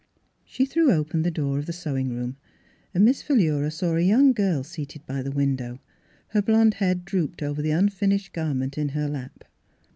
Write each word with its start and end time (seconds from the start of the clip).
She 0.43 0.65
threw 0.65 0.91
open 0.91 1.21
the 1.21 1.29
door 1.29 1.59
of 1.59 1.67
the 1.67 1.73
sewing 1.73 2.09
room 2.09 2.35
and 2.91 3.05
Miss 3.05 3.21
Philura 3.21 3.67
saw^ 3.69 3.97
a 3.97 4.03
young 4.03 4.33
girl 4.33 4.63
seated 4.63 5.05
by 5.05 5.21
the 5.21 5.29
window, 5.29 5.79
her 6.29 6.41
blond 6.41 6.73
head 6.73 7.05
drooped 7.05 7.43
over 7.43 7.61
the 7.61 7.69
unfinished 7.69 8.33
garment 8.33 8.79
in 8.79 8.89
her 8.97 9.07
lap. 9.07 9.43